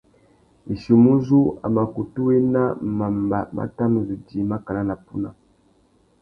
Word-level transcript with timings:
Ichimuzú, 0.73 1.39
a 1.65 1.67
mà 1.75 1.83
kutu 1.93 2.19
wena 2.29 2.63
mamba 2.97 3.39
má 3.55 3.63
tà 3.75 3.85
nu 3.91 3.99
zu 4.07 4.15
djï 4.25 4.39
makana 4.49 4.81
na 4.89 4.95
puna. 5.05 5.29